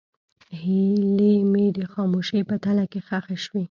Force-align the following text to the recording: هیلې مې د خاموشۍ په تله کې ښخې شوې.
هیلې 0.61 1.33
مې 1.51 1.65
د 1.77 1.79
خاموشۍ 1.93 2.41
په 2.49 2.55
تله 2.63 2.83
کې 2.91 2.99
ښخې 3.07 3.37
شوې. 3.45 3.59